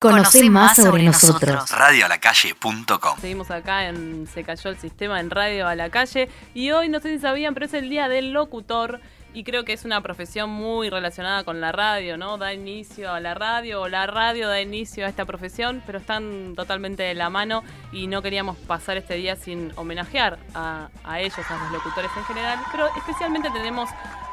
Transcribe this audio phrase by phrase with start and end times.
[0.00, 1.70] Conoce más sobre nosotros.
[1.70, 6.30] Radioalacalle.com Seguimos acá en Se cayó el sistema en Radio a la calle.
[6.54, 9.02] Y hoy no sé si sabían, pero es el día del locutor
[9.32, 12.36] y creo que es una profesión muy relacionada con la radio, ¿no?
[12.38, 16.54] Da inicio a la radio o la radio da inicio a esta profesión, pero están
[16.56, 20.88] totalmente de la mano y no queríamos pasar este día sin homenajear a,
[21.18, 23.88] ellos, a los locutores en general, pero especialmente tenemos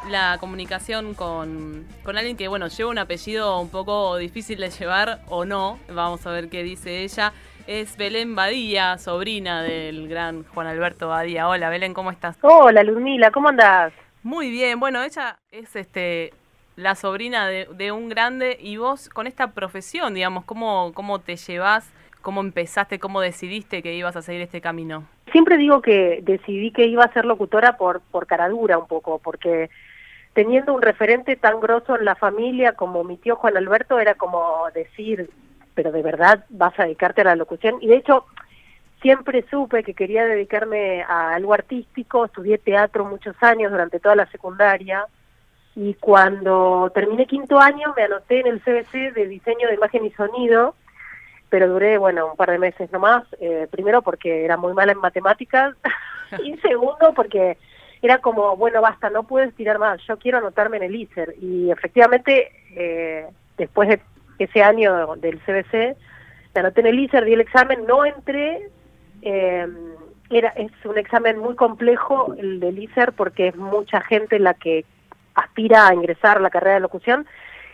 [0.09, 5.19] la comunicación con, con alguien que, bueno, lleva un apellido un poco difícil de llevar
[5.27, 5.79] o no.
[5.89, 7.33] Vamos a ver qué dice ella.
[7.67, 11.49] Es Belén Badía, sobrina del gran Juan Alberto Badía.
[11.49, 12.37] Hola, Belén, ¿cómo estás?
[12.41, 13.91] Hola, Ludmila, ¿cómo andás?
[14.27, 14.77] Muy bien.
[14.81, 16.33] Bueno, ella es este
[16.75, 21.37] la sobrina de, de un grande y vos con esta profesión, digamos, ¿cómo, cómo te
[21.37, 21.89] llevas?
[22.21, 22.99] ¿Cómo empezaste?
[22.99, 25.05] ¿Cómo decidiste que ibas a seguir este camino?
[25.31, 29.69] Siempre digo que decidí que iba a ser locutora por, por caradura un poco, porque
[30.33, 34.65] teniendo un referente tan grosso en la familia como mi tío Juan Alberto, era como
[34.75, 35.29] decir,
[35.73, 37.77] pero de verdad vas a dedicarte a la locución.
[37.79, 38.25] Y de hecho,
[39.01, 44.25] siempre supe que quería dedicarme a algo artístico, estudié teatro muchos años durante toda la
[44.27, 45.05] secundaria.
[45.75, 50.11] Y cuando terminé quinto año me anoté en el CBC de diseño de imagen y
[50.11, 50.75] sonido,
[51.49, 53.23] pero duré, bueno, un par de meses nomás.
[53.39, 55.75] Eh, primero porque era muy mala en matemáticas
[56.43, 57.57] y segundo porque
[58.01, 61.35] era como, bueno, basta, no puedes tirar más, yo quiero anotarme en el ISER.
[61.39, 64.01] Y efectivamente, eh, después de
[64.39, 65.97] ese año del CBC,
[66.53, 68.69] me anoté en el ISER, di el examen, no entré.
[69.21, 69.67] Eh,
[70.29, 74.85] era, es un examen muy complejo el del ISER porque es mucha gente la que
[75.35, 77.25] aspira a ingresar a la carrera de locución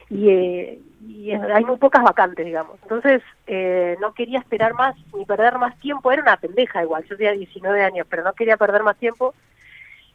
[0.09, 2.77] y, eh, y hay muy pocas vacantes, digamos.
[2.83, 6.11] Entonces, eh, no quería esperar más ni perder más tiempo.
[6.11, 9.33] Era una pendeja igual, yo tenía 19 años, pero no quería perder más tiempo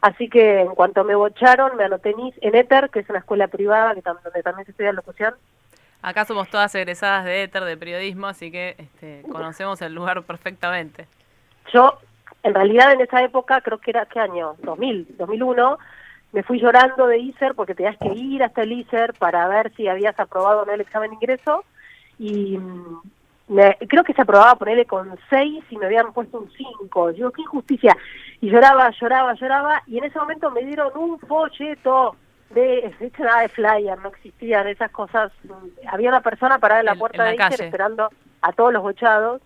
[0.01, 3.95] Así que en cuanto me bocharon, me anoté en ETER, que es una escuela privada
[3.95, 5.34] que donde también se estudia locución.
[6.03, 11.09] Acá somos todas egresadas de ETER, de periodismo, así que este, conocemos el lugar perfectamente.
[11.73, 11.99] Yo,
[12.43, 14.55] en realidad, en esa época, creo que era, ¿qué año?
[14.63, 15.79] 2000, 2001,
[16.33, 19.89] me fui llorando de ISER porque tenías que ir hasta el ISER para ver si
[19.89, 21.65] habías aprobado o no el examen de ingreso.
[22.19, 22.59] Y
[23.49, 27.11] me, creo que se aprobaba ponerle con seis y me habían puesto un cinco.
[27.12, 27.97] Yo, qué injusticia.
[28.41, 29.83] Y lloraba, lloraba, lloraba.
[29.87, 32.17] Y en ese momento me dieron un folleto
[32.51, 35.33] de, de hecho nada de flyer, no existían esas cosas.
[35.87, 38.11] Había una persona parada en la puerta de Ether esperando
[38.43, 39.41] a todos los bochados.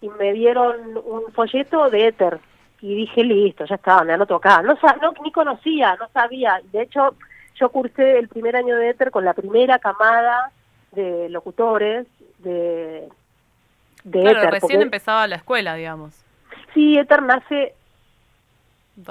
[0.00, 2.38] Y me dieron un folleto de Ether.
[2.80, 4.62] Y dije, listo, ya estaba, me anoto acá.
[4.62, 6.60] No, no, ni conocía, no sabía.
[6.72, 7.14] De hecho,
[7.56, 10.50] yo cursé el primer año de Ether con la primera camada
[10.92, 12.06] de locutores
[12.38, 13.08] de,
[14.04, 16.24] de claro, recién empezaba la escuela, digamos.
[16.74, 17.74] Sí, Ether nace,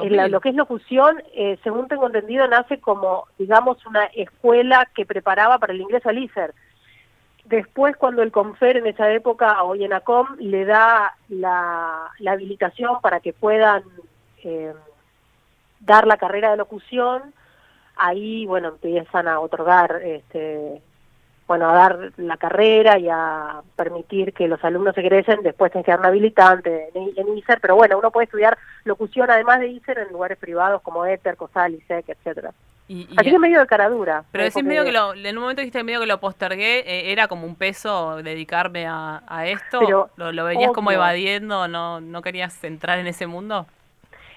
[0.01, 5.06] en lo que es locución, eh, según tengo entendido, nace como, digamos, una escuela que
[5.06, 6.53] preparaba para el ingreso al ISER.
[7.49, 13.33] Después, cuando el CONFER en esa época, o IENACOM, le da la, habilitación para que
[13.33, 13.81] puedan
[14.43, 14.71] eh,
[15.79, 17.33] dar la carrera de locución,
[17.95, 20.79] ahí, bueno, empiezan a otorgar este,
[21.47, 25.91] bueno, a dar la carrera y a permitir que los alumnos egresen, después tienen que
[25.91, 30.38] dar habilitante en, ISER, pero bueno, uno puede estudiar locución además de ISER en lugares
[30.38, 32.53] privados como ETER, COSAL, ISEC, etcétera.
[32.89, 34.23] Y, Así que medio de caradura.
[34.31, 37.27] Pero decís medio que lo, en un momento dijiste medio que lo postergué, eh, era
[37.27, 43.00] como un peso dedicarme a, esto, ¿Lo, lo venías como evadiendo, no, no querías entrar
[43.00, 43.67] en ese mundo?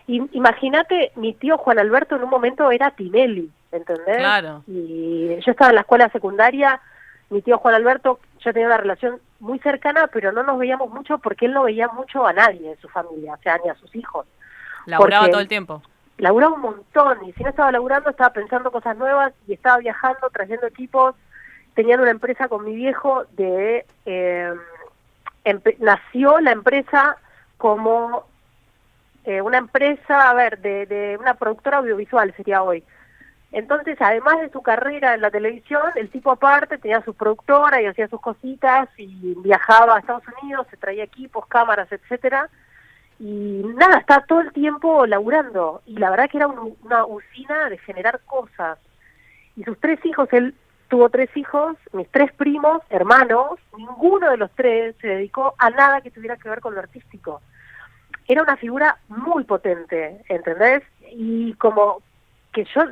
[0.06, 4.18] Imagínate, mi tío Juan Alberto en un momento era Tinelli, ¿entendés?
[4.18, 4.62] Claro.
[4.66, 6.80] Y yo estaba en la escuela secundaria
[7.32, 11.19] mi tío Juan Alberto, yo tenía una relación muy cercana, pero no nos veíamos mucho
[11.19, 13.94] porque él no veía mucho a nadie de su familia, o sea, ni a sus
[13.96, 14.26] hijos.
[14.84, 15.82] ¿Laburaba todo el tiempo?
[16.22, 20.30] Laburaba un montón, y si no estaba laburando, estaba pensando cosas nuevas y estaba viajando,
[20.30, 21.16] trayendo equipos,
[21.74, 23.84] teniendo una empresa con mi viejo de...
[24.06, 24.54] Eh,
[25.80, 27.16] nació la empresa
[27.58, 28.24] como
[29.24, 32.84] eh, una empresa, a ver, de, de una productora audiovisual sería hoy,
[33.52, 37.86] entonces, además de su carrera en la televisión, el tipo aparte tenía su productora y
[37.86, 42.48] hacía sus cositas y viajaba a Estados Unidos, se traía equipos, cámaras, etcétera.
[43.24, 45.80] Y nada, está todo el tiempo laburando.
[45.86, 48.80] Y la verdad que era una usina de generar cosas.
[49.56, 50.56] Y sus tres hijos, él
[50.88, 56.00] tuvo tres hijos, mis tres primos, hermanos, ninguno de los tres se dedicó a nada
[56.00, 57.42] que tuviera que ver con lo artístico.
[58.26, 60.82] Era una figura muy potente, ¿entendés?
[61.12, 62.02] Y como
[62.52, 62.82] que yo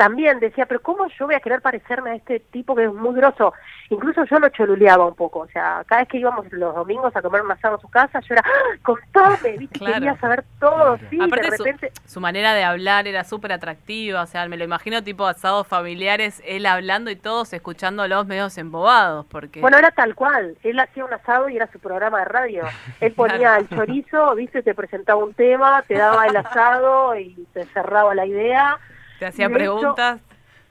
[0.00, 3.14] también decía, pero ¿cómo yo voy a querer parecerme a este tipo que es muy
[3.14, 3.52] grosso?
[3.90, 7.20] Incluso yo lo choluleaba un poco, o sea, cada vez que íbamos los domingos a
[7.20, 9.78] comer un asado en su casa, yo era, ¡Ah, contame, ¿viste?
[9.78, 11.92] quería saber todo, sí, Aparte de repente...
[12.06, 15.66] Su, su, manera de hablar era súper atractiva, o sea, me lo imagino tipo asados
[15.66, 19.60] familiares, él hablando y todos escuchando los medios embobados, porque...
[19.60, 22.62] Bueno, era tal cual, él hacía un asado y era su programa de radio,
[23.02, 24.62] él ponía el chorizo, ¿viste?
[24.62, 28.78] Te presentaba un tema, te daba el asado y te cerraba la idea
[29.20, 30.18] te hacía preguntas.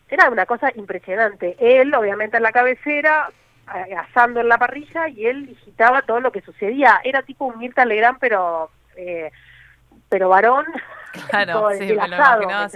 [0.09, 1.55] era una cosa impresionante.
[1.59, 3.29] Él, obviamente, en la cabecera,
[3.97, 6.99] asando en la parrilla, y él digitaba todo lo que sucedía.
[7.03, 9.31] Era tipo un Mirta Legrand, pero eh,
[10.09, 10.65] pero varón.
[11.29, 12.67] Claro, sí, me asado,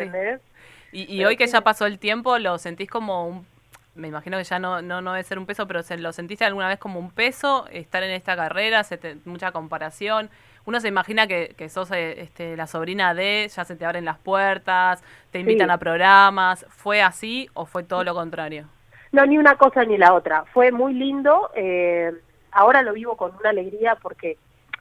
[0.91, 3.53] Y, y hoy que ya pasó el tiempo, ¿lo sentís como un
[3.95, 6.67] me imagino que ya no, no, no debe ser un peso, pero ¿lo sentiste alguna
[6.67, 8.83] vez como un peso estar en esta carrera?
[8.83, 10.31] Se mucha comparación
[10.65, 14.05] uno se imagina que, que sos eh, este, la sobrina de, ya se te abren
[14.05, 16.65] las puertas, te invitan a programas.
[16.69, 18.67] ¿Fue así o fue todo lo contrario?
[19.11, 20.45] No, ni una cosa ni la otra.
[20.53, 21.51] Fue muy lindo.
[21.55, 22.11] Eh,
[22.51, 24.37] ahora lo vivo con una alegría porque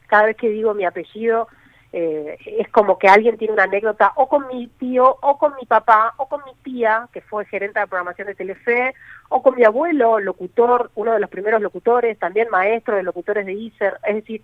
[0.06, 1.48] cada vez que digo mi apellido
[1.92, 5.66] eh, es como que alguien tiene una anécdota o con mi tío, o con mi
[5.66, 8.94] papá, o con mi tía, que fue gerente de programación de Telefe,
[9.28, 13.52] o con mi abuelo, locutor, uno de los primeros locutores, también maestro de locutores de
[13.52, 13.98] ISER.
[14.06, 14.42] Es decir,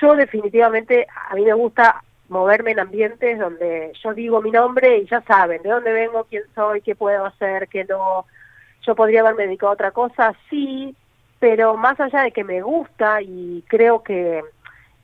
[0.00, 5.06] yo definitivamente, a mí me gusta moverme en ambientes donde yo digo mi nombre y
[5.06, 8.26] ya saben de dónde vengo, quién soy, qué puedo hacer, qué no.
[8.86, 10.96] Yo podría haberme dedicado a otra cosa, sí,
[11.38, 14.42] pero más allá de que me gusta y creo que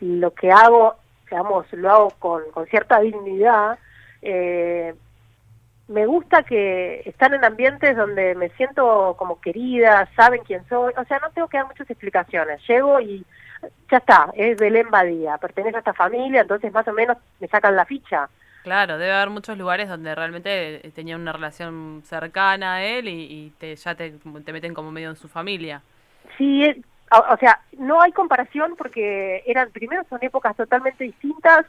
[0.01, 3.79] lo que hago, digamos, lo hago con, con cierta dignidad,
[4.23, 4.95] eh,
[5.89, 11.05] me gusta que están en ambientes donde me siento como querida, saben quién soy, o
[11.05, 13.25] sea, no tengo que dar muchas explicaciones, llego y
[13.91, 17.77] ya está, es Belén Badía, pertenece a esta familia, entonces más o menos me sacan
[17.77, 18.29] la ficha.
[18.63, 23.53] Claro, debe haber muchos lugares donde realmente eh, tenían una relación cercana a él y,
[23.59, 24.15] te, ya te,
[24.53, 25.81] meten como medio en su familia.
[26.37, 26.65] Sí,
[27.11, 31.65] o, sea, no hay comparación porque eran, primero son épocas totalmente distintas,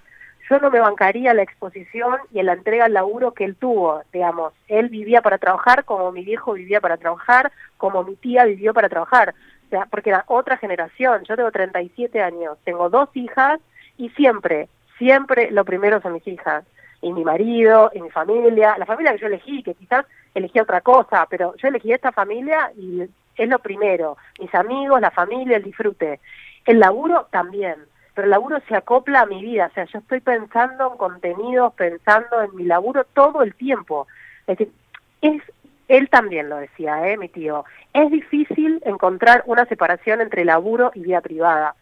[0.49, 4.51] yo no me bancaría la exposición y la entrega al laburo que él tuvo, digamos.
[4.67, 8.89] Él vivía para trabajar como mi viejo vivía para trabajar, como mi tía vivió para
[8.89, 9.35] trabajar
[9.69, 11.23] sea, porque era otra generación.
[11.23, 13.59] Yo tengo 37 años, tengo dos hijas
[13.97, 14.67] y siempre,
[14.97, 16.65] siempre lo primero son mis hijas.
[17.01, 20.05] Y mi marido, y mi familia, la familia que yo elegí, que quizás
[20.35, 23.03] elegí otra cosa, pero yo elegí esta familia y
[23.37, 24.17] es lo primero.
[24.39, 26.19] Mis amigos, la familia, el disfrute.
[26.65, 27.75] El laburo también,
[28.13, 29.67] pero el laburo se acopla a mi vida.
[29.67, 34.07] O sea, yo estoy pensando en contenidos, pensando en mi laburo todo el tiempo.
[34.45, 34.73] Es decir,
[35.21, 35.41] es
[35.89, 37.65] él también lo decía, ¿eh, mi tío.
[37.93, 41.75] Es difícil encontrar una separación entre laburo y vida privada,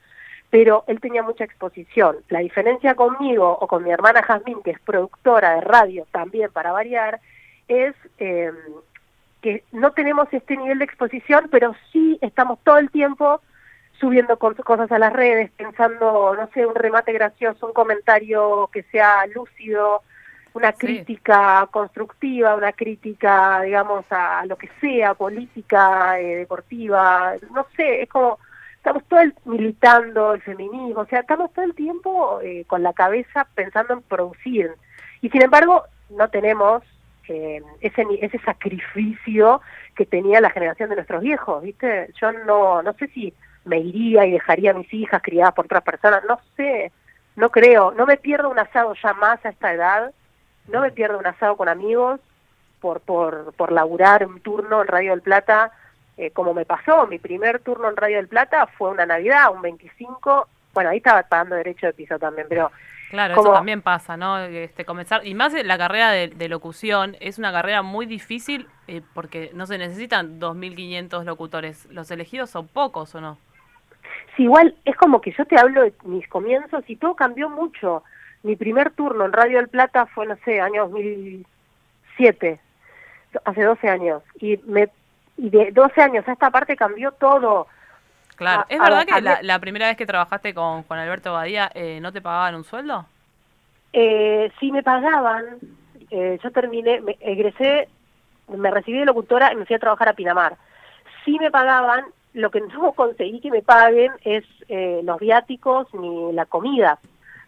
[0.50, 2.18] pero él tenía mucha exposición.
[2.30, 6.72] La diferencia conmigo o con mi hermana Jazmín, que es productora de radio también para
[6.72, 7.20] variar,
[7.68, 8.52] es eh,
[9.42, 13.42] que no tenemos este nivel de exposición, pero sí estamos todo el tiempo
[14.00, 19.26] subiendo cosas a las redes, pensando, no sé, un remate gracioso, un comentario que sea
[19.28, 20.02] lúcido,
[20.58, 28.02] una crítica constructiva, una crítica, digamos, a, lo que sea, política, eh, deportiva, no sé,
[28.02, 28.40] es como,
[28.76, 32.94] estamos todo el militando el feminismo, o sea, estamos todo el tiempo eh, con la
[32.94, 34.72] cabeza pensando en producir.
[35.22, 36.84] Y sin embargo, no tenemos
[37.28, 39.62] eh, ese, ese sacrificio
[39.96, 42.10] que tenía la generación de nuestros viejos, ¿viste?
[42.20, 43.34] Yo no, no sé si
[43.66, 46.92] me iría y dejaría a mis hijas criadas por otras personas, no sé,
[47.36, 50.12] no creo, no me pierdo un asado ya más a esta edad
[50.68, 52.20] no me pierdo un asado con amigos
[52.80, 55.72] por, por, por laburar un turno en Radio del Plata,
[56.18, 59.62] eh, como me pasó, mi primer turno en Radio del Plata fue una Navidad, un
[59.62, 62.72] 25, bueno, ahí estaba pagando derecho de piso también, pero...
[63.10, 64.38] Claro, eso también pasa, ¿no?
[64.38, 69.50] Este, comenzar, y más la carrera de, locución, es una carrera muy difícil eh, porque
[69.54, 73.38] no se necesitan 2.500 locutores, los elegidos son pocos, ¿o no?
[74.36, 78.04] Sí, igual es como que yo te hablo de mis comienzos y todo cambió mucho
[78.44, 82.60] mi primer turno en Radio del Plata fue, no sé, año 2007,
[83.46, 84.24] hace 12 años.
[84.40, 84.90] Y, me,
[85.38, 87.68] y de 12 años a esta parte cambió todo.
[88.36, 92.22] Claro, ¿es verdad que la, primera vez que trabajaste con Alberto Badía eh, no te
[92.22, 93.06] pagaban un sueldo?
[93.94, 95.58] Eh, sí me pagaban,
[96.12, 97.90] eh, yo terminé, me egresé,
[98.48, 100.56] me recibí de locutora y me fui a trabajar a Pinamar.
[101.26, 106.32] Sí me pagaban, lo que no conseguí que me paguen es eh, los viáticos ni
[106.34, 107.00] la comida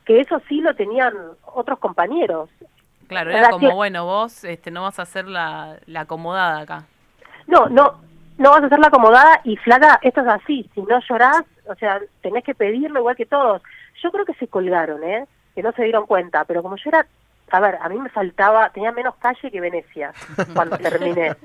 [0.10, 1.14] que eso sí lo tenían
[1.46, 2.50] otros compañeros.
[3.08, 6.86] Claro, era como, bueno, vos este, no vas a hacer la, la acomodada acá.
[7.46, 8.02] No, no,
[8.40, 11.76] no vas a hacer la acomodada y flaca, esto es así, si no llorás, o
[11.76, 13.62] sea, tenés que pedirlo igual que todos.
[14.02, 15.28] Yo creo que se colgaron, ¿eh?
[15.54, 17.06] Que no se dieron cuenta, pero como yo era
[17.52, 20.12] a ver, a mí me faltaba, tenía menos calle que Venecia
[20.56, 21.36] cuando terminé.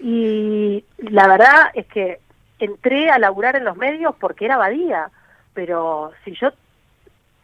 [0.00, 2.18] Y la verdad es que
[2.58, 5.08] entré a laburar en los medios porque era Badía,
[5.54, 6.50] pero si yo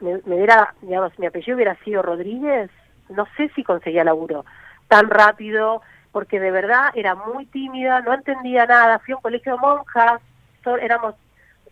[0.03, 2.71] me, me hubiera, digamos, mi apellido hubiera sido Rodríguez,
[3.09, 4.45] no sé si conseguía laburo
[4.89, 5.81] tan rápido,
[6.13, 10.21] porque de verdad era muy tímida, no entendía nada, fui a un colegio de monjas,
[10.81, 11.15] éramos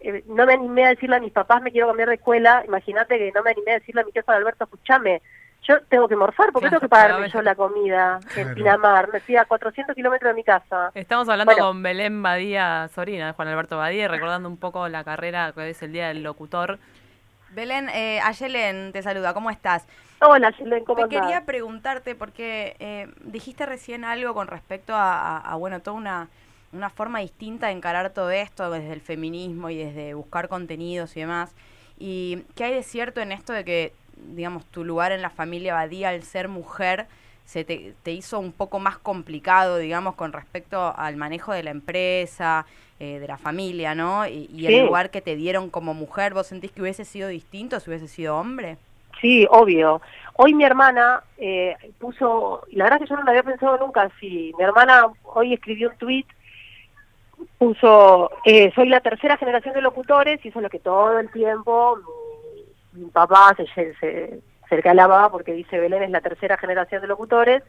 [0.00, 3.18] eh, no me animé a decirle a mis papás me quiero cambiar de escuela, imagínate
[3.18, 5.20] que no me animé a decirle a mi jefa Alberto, escúchame,
[5.62, 9.12] yo tengo que morfar, ¿por qué tengo que pagarme yo la comida en Pinamar?
[9.12, 10.90] Me fui a 400 kilómetros de mi casa.
[10.94, 15.68] Estamos hablando con Belén Badía Sorina, Juan Alberto Badía, recordando un poco la carrera que
[15.68, 16.78] es el Día del Locutor.
[17.50, 19.86] Belén, eh, Ayelen te saluda, ¿cómo estás?
[20.20, 25.80] Hola, Ayelen, ¿cómo Te quería preguntarte, porque eh, dijiste recién algo con respecto a bueno,
[25.80, 26.28] toda una
[26.72, 31.20] una forma distinta de encarar todo esto desde el feminismo y desde buscar contenidos y
[31.20, 31.54] demás.
[31.98, 35.74] ¿Y qué hay de cierto en esto de que, digamos, tu lugar en la familia
[35.74, 37.08] Badía al ser mujer
[37.44, 42.64] se te, hizo un poco más complicado, digamos, con respecto al manejo de la empresa,
[43.00, 44.26] eh, de la familia, ¿no?
[44.26, 47.88] Y, el lugar que te dieron como mujer, ¿vos sentís que hubiese sido distinto si
[47.88, 48.76] hubiese sido hombre?
[49.20, 50.02] Sí, obvio.
[50.34, 54.52] Hoy mi hermana eh, puso, la verdad que yo no lo había pensado nunca así,
[54.58, 56.26] mi hermana hoy escribió un tweet
[57.56, 61.30] puso, eh, soy la tercera generación de locutores y eso es lo que todo el
[61.30, 61.98] tiempo
[62.92, 67.62] mi, papá se, se, se calaba porque dice Belén es la tercera generación de locutores.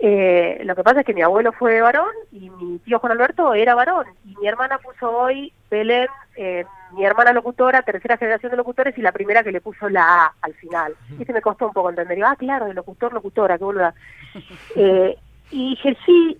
[0.00, 3.52] Eh, lo que pasa es que mi abuelo fue varón y mi tío Juan Alberto
[3.52, 8.56] era varón y mi hermana puso hoy Belén, eh, mi hermana locutora, tercera generación de
[8.56, 10.94] locutores y la primera que le puso la A al final.
[11.18, 12.22] Y se me costó un poco entender.
[12.24, 13.94] ah, claro, de locutor, locutora, qué boluda.
[14.76, 15.16] Eh,
[15.50, 16.38] y dije, sí,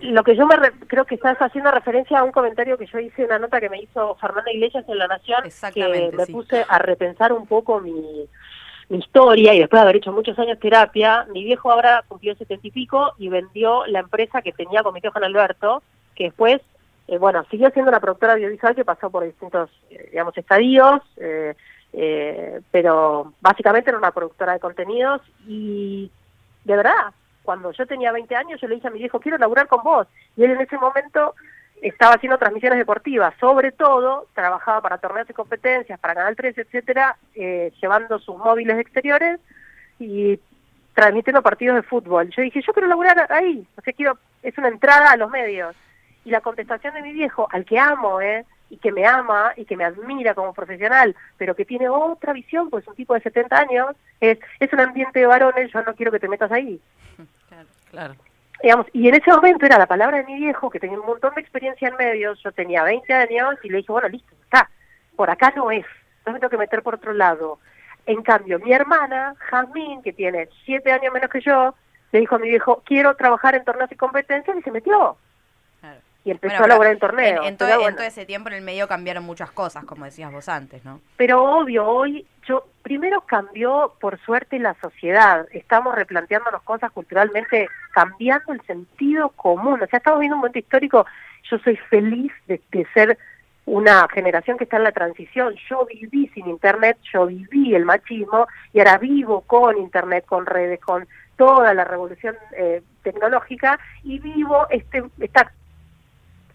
[0.00, 3.24] lo que yo me creo que estás haciendo referencia a un comentario que yo hice,
[3.24, 5.42] una nota que me hizo Fernanda Iglesias en La Nación,
[5.72, 8.28] que me puse a repensar un poco mi,
[8.96, 12.70] historia y después de haber hecho muchos años terapia, mi viejo ahora cumplió setenta y
[12.70, 15.82] pico y vendió la empresa que tenía con mi tío Juan Alberto,
[16.14, 16.60] que después,
[17.08, 21.54] eh, bueno, siguió siendo una productora audiovisual que pasó por distintos, eh, digamos, estadios, eh,
[22.70, 26.10] pero básicamente era una productora de contenidos y
[26.64, 29.66] de verdad, cuando yo tenía 20 años, yo le dije a mi viejo, quiero laburar
[29.66, 30.06] con vos.
[30.36, 31.34] Y él en ese momento
[31.82, 37.16] estaba haciendo transmisiones deportivas, sobre todo trabajaba para torneos y competencias, para Canal 3, etcétera,
[37.34, 39.40] eh, llevando sus móviles exteriores
[39.98, 40.38] y
[40.94, 42.30] transmitiendo partidos de fútbol.
[42.30, 45.74] Yo dije, yo quiero laburar ahí, o sea, quiero, es una entrada a los medios.
[46.24, 48.44] Y la contestación de mi viejo, al que amo, ¿eh?
[48.68, 52.70] y que me ama y que me admira como profesional, pero que tiene otra visión,
[52.70, 56.12] pues un tipo de 70 años, es, es un ambiente de varones, yo no quiero
[56.12, 56.80] que te metas ahí.
[57.90, 58.14] Claro.
[58.62, 61.34] Digamos, y en ese momento era la palabra de mi viejo, que tenía un montón
[61.34, 64.68] de experiencia en medios, yo tenía 20 años y le dije, bueno, listo, está,
[65.16, 65.86] por acá no es,
[66.26, 67.58] no me tengo que meter por otro lado.
[68.06, 71.74] En cambio, mi hermana, Jazmín, que tiene 7 años menos que yo,
[72.12, 75.16] le dijo a mi viejo, quiero trabajar en torneos y competencias, y se metió.
[76.24, 77.46] Y empezó a lograr en torneos.
[77.46, 81.00] En, todo, ese tiempo en el medio cambiaron muchas cosas, como decías vos antes, ¿no?
[81.16, 85.46] Pero obvio, hoy yo primero cambió por suerte la sociedad.
[85.52, 89.82] Estamos replanteándonos cosas culturalmente, cambiando el sentido común.
[89.82, 91.06] O sea, estamos viendo un momento histórico.
[91.50, 92.60] Yo soy feliz de,
[92.92, 93.16] ser
[93.64, 95.54] una generación que está en la transición.
[95.70, 100.80] Yo viví sin Internet, yo viví el machismo y ahora vivo con Internet, con redes,
[100.80, 105.50] con toda la revolución eh, tecnológica y vivo este esta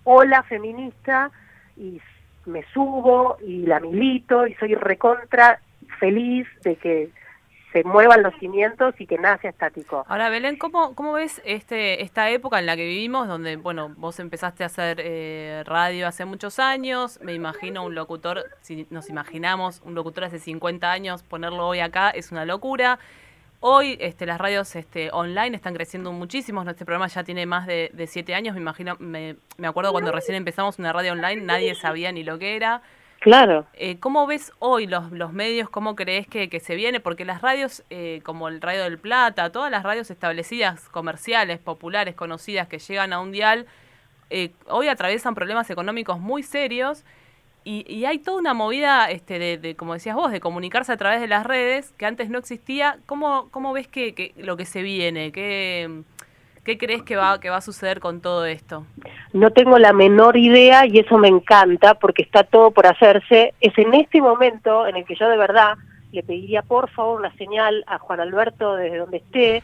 [0.06, 1.32] ola feminista
[1.76, 2.00] y
[2.46, 5.60] me subo y la milito y soy recontra
[6.00, 7.10] feliz de que
[7.76, 10.06] se muevan los cimientos y que nada sea estático.
[10.08, 14.18] Ahora, Belén, ¿cómo, cómo ves este esta época en la que vivimos, donde, bueno, vos
[14.22, 19.82] empezaste a hacer eh, radio hace muchos años, me imagino un locutor, si nos imaginamos
[19.84, 22.98] un locutor hace 50 años, ponerlo hoy acá es una locura.
[23.68, 26.62] Hoy este, las radios este, online están creciendo muchísimo.
[26.62, 28.54] Este programa ya tiene más de, siete años.
[28.54, 32.38] Me imagino, me, me, acuerdo cuando recién empezamos una radio online, nadie sabía ni lo
[32.38, 32.84] que era.
[33.22, 33.66] Claro.
[33.74, 35.68] Eh, ¿Cómo ves hoy los, los medios?
[35.68, 37.00] ¿Cómo crees que, que se viene?
[37.00, 42.14] Porque las radios, eh, como el Radio del Plata, todas las radios establecidas, comerciales, populares,
[42.14, 43.66] conocidas, que llegan a un dial,
[44.30, 47.04] eh, hoy atraviesan problemas económicos muy serios
[47.68, 51.28] y, hay toda una movida, este, de, como decías vos, de comunicarse a través de
[51.28, 53.00] las redes, que antes no existía.
[53.08, 55.32] ¿Cómo, cómo ves que, lo que se viene?
[55.32, 56.04] ¿Qué,
[56.64, 58.86] ¿Qué crees que va, que va a suceder con todo esto?
[59.34, 63.56] No tengo la menor idea y eso me encanta porque está todo por hacerse.
[63.60, 65.74] Es en este momento en el que yo de verdad
[66.12, 69.64] le pediría por favor una señal a Juan Alberto desde donde esté.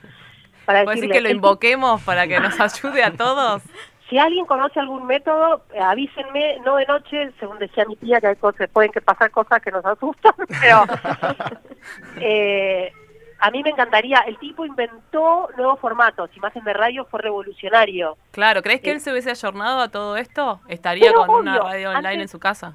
[0.65, 3.62] Para decirle, decir que lo invoquemos para que nos ayude a todos?
[4.12, 8.27] si alguien conoce algún método, eh, avísenme, no de noche, según decía mi tía, que
[8.27, 10.84] hay cosas, pueden que pasar cosas que nos asustan, pero
[12.20, 12.91] eh,
[13.39, 18.18] a mí me encantaría, el tipo inventó nuevos formatos, imagen de radio fue revolucionario.
[18.32, 20.60] Claro, ¿crees que Eh, él se hubiese ayornado a todo esto?
[20.68, 22.74] ¿Estaría con una radio online antes- en su casa?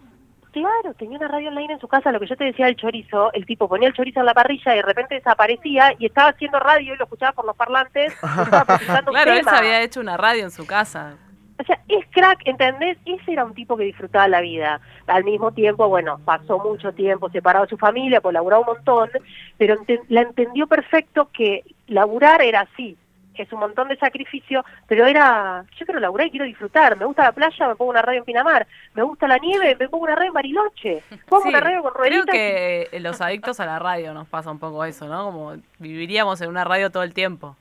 [0.52, 3.30] Claro, tenía una radio online en su casa, lo que yo te decía del chorizo,
[3.34, 6.58] el tipo ponía el chorizo en la parrilla y de repente desaparecía y estaba haciendo
[6.58, 9.58] radio y lo escuchaba por los parlantes, y estaba presentando un Claro, él se tema.
[9.58, 11.16] había hecho una radio en su casa.
[11.58, 12.98] O sea, es crack, ¿entendés?
[13.06, 14.80] Ese era un tipo que disfrutaba la vida.
[15.06, 19.08] Al mismo tiempo, bueno, pasó mucho tiempo separado de su familia, pues laburaba un montón,
[19.56, 19.76] pero
[20.08, 22.96] la entendió perfecto que laburar era así.
[23.36, 26.96] Es un montón de sacrificio, pero era, yo quiero laburar y quiero disfrutar.
[26.96, 28.66] Me gusta la playa, me pongo una radio en Pinamar.
[28.94, 31.02] Me gusta la nieve, me pongo una radio en Bariloche.
[31.28, 32.34] Pongo Sí, una radio con creo rueditas.
[32.34, 35.24] y- que los adictos a la radio nos pasa un poco eso, ¿no?
[35.26, 37.56] Como viviríamos en una radio todo el tiempo.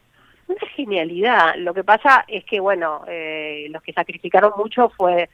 [0.47, 1.55] Una genialidad.
[1.57, 5.29] Lo que pasa es que, bueno, eh, los que sacrificaron mucho fue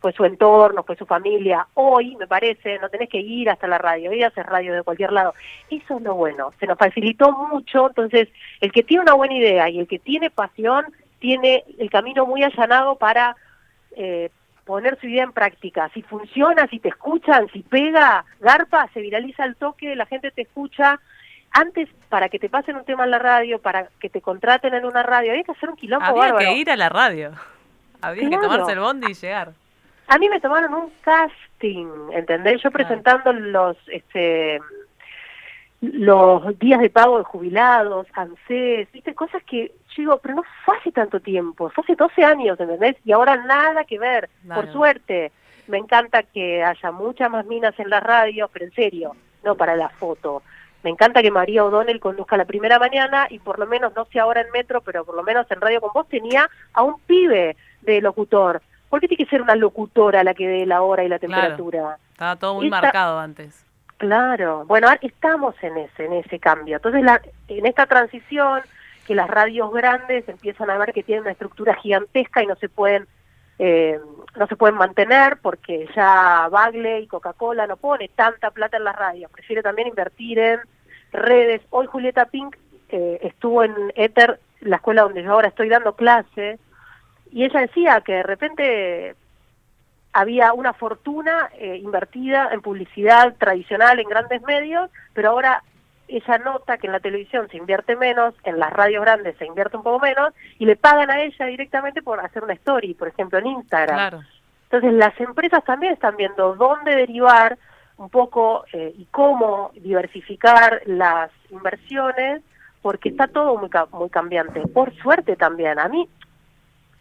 [0.00, 1.66] fue su entorno, fue su familia.
[1.74, 5.12] Hoy, me parece, no tenés que ir hasta la radio, hoy haces radio de cualquier
[5.12, 5.34] lado.
[5.70, 8.28] Eso es lo bueno, se nos facilitó mucho, entonces
[8.60, 10.84] el que tiene una buena idea y el que tiene pasión
[11.18, 13.36] tiene el camino muy allanado para
[13.96, 14.30] eh,
[14.64, 15.90] poner su idea en práctica.
[15.94, 20.42] Si funciona, si te escuchan, si pega, garpa, se viraliza el toque, la gente te
[20.42, 21.00] escucha.
[21.52, 24.84] Antes, para que te pasen un tema en la radio, para que te contraten en
[24.84, 26.38] una radio, había que hacer un quilombo Había bárbaro.
[26.46, 27.32] que ir a la radio.
[28.02, 29.52] Había que tomarse el bondi y llegar.
[30.08, 32.62] A mí me tomaron un casting, ¿entendés?
[32.62, 32.72] Yo Claro.
[32.86, 34.60] presentando los este
[35.80, 40.76] los días de pago de jubilados, ANSES, viste, cosas que yo digo, pero no fue
[40.78, 42.96] hace tanto tiempo, fue hace 12 años, ¿entendés?
[43.04, 44.60] Y ahora nada que ver, Claro.
[44.62, 45.32] por suerte.
[45.68, 49.74] Me encanta que haya muchas más minas en las radios, pero en serio, no para
[49.76, 50.42] la foto.
[50.86, 54.20] Me encanta que María O'Donnell conduzca la primera mañana y por lo menos, no sé
[54.20, 57.56] ahora en Metro, pero por lo menos en Radio con Vos tenía a un pibe
[57.80, 58.62] de locutor.
[58.88, 61.32] ¿Por qué tiene que ser una locutora la que dé la hora y la Claro.
[61.42, 61.98] temperatura?
[62.12, 63.66] Estaba todo muy Esta- marcado antes.
[63.96, 66.76] Claro, bueno, estamos en ese, en ese cambio.
[66.76, 68.60] Entonces, la, en esta transición,
[69.08, 72.68] que las radios grandes empiezan a ver que tienen una estructura gigantesca y no se
[72.68, 73.08] pueden,
[73.58, 73.98] eh,
[74.36, 78.94] no se pueden mantener porque ya Bagley y Coca-Cola no pone tanta plata en las
[78.94, 80.60] radios, prefiere también invertir en
[81.16, 81.62] redes.
[81.70, 82.56] Hoy Julieta Pink
[82.88, 86.58] eh, estuvo en Ether, la escuela donde yo ahora estoy dando clase,
[87.30, 89.14] y ella decía que de repente
[90.12, 95.62] había una fortuna eh, invertida en publicidad tradicional en grandes medios, pero ahora
[96.08, 99.76] ella nota que en la televisión se invierte menos, en las radios grandes se invierte
[99.76, 103.38] un poco menos, y le pagan a ella directamente por hacer una story, por ejemplo,
[103.38, 103.96] en Instagram.
[103.96, 104.20] Claro.
[104.70, 107.58] Entonces las empresas también están viendo dónde derivar
[107.98, 112.42] un poco eh, y cómo diversificar las inversiones,
[112.82, 114.60] porque está todo muy, muy cambiante.
[114.68, 116.08] Por suerte también, a mí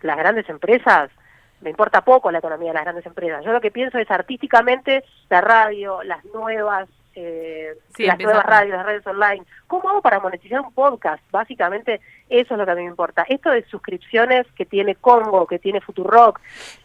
[0.01, 1.09] las grandes empresas,
[1.61, 3.43] me importa poco la economía de las grandes empresas.
[3.43, 8.75] Yo lo que pienso es artísticamente la radio, las nuevas, eh, Sí, las nuevas radios,
[8.77, 9.43] las redes online.
[9.67, 11.23] ¿Cómo hago para monetizar un podcast?
[11.31, 13.25] Básicamente eso es lo que a mí me importa.
[13.27, 16.39] Esto de suscripciones que tiene Congo, que tiene Futurock,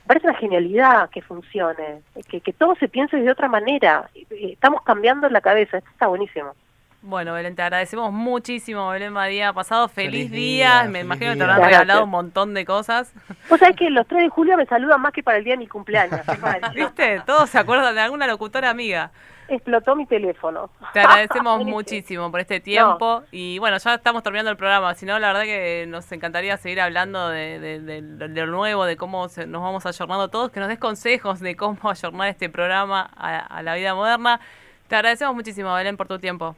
[0.07, 4.09] parece una genialidad que funcione, que, que todo se piense de otra manera.
[4.15, 6.55] Eh, Estamos cambiando la cabeza, esto está buenísimo.
[7.03, 9.55] Bueno, Belén, te agradecemos muchísimo, Belén Badía.
[9.55, 10.69] Pasado feliz, Feliz día.
[10.69, 11.81] día, Me feliz imagino que te habrán Gracias.
[11.81, 13.15] regalado un montón de cosas.
[13.49, 15.59] Vos sabés que los 3 de julio me saludan más que para el día de
[15.59, 16.21] mi cumpleaños.
[16.75, 17.23] ¿Viste?
[17.25, 19.11] Todos se acuerdan de alguna locutora amiga.
[19.49, 20.71] Explotó mi teléfono.
[20.93, 23.23] Te agradecemos muchísimo por este tiempo.
[23.33, 24.95] Y bueno, ya estamos terminando el programa.
[24.95, 28.85] Si no, la verdad que nos encantaría seguir hablando de, de- de- de lo nuevo,
[28.85, 32.51] de cómo se- nos vamos ayornando todos, que nos des consejos de cómo ayornar este
[32.51, 34.39] programa a, a la vida moderna.
[34.87, 36.55] Te agradecemos muchísimo, Belén, por tu tiempo.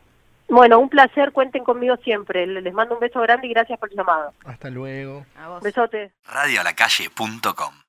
[0.53, 2.47] Bueno, un placer, cuenten conmigo siempre.
[2.47, 4.35] Les mando un beso grande y gracias por el llamado.
[4.45, 5.25] Hasta luego.
[5.35, 5.63] A vos.
[5.63, 6.13] Besote.
[6.27, 7.82] Radioalacalle.com